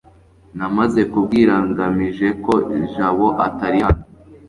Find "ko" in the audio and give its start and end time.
2.43-2.53